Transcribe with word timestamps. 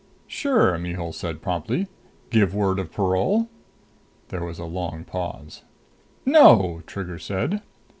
"Sure," 0.25 0.75
Mihul 0.79 1.13
said 1.13 1.43
promptly. 1.43 1.85
"Give 2.31 2.55
word 2.55 2.79
of 2.79 2.91
parole?" 2.91 3.49
There 4.29 4.43
was 4.43 4.57
a 4.57 4.65
long 4.65 5.03
pause. 5.05 5.61
"No!" 6.25 6.81
Trigger 6.87 7.19
said. 7.19 7.61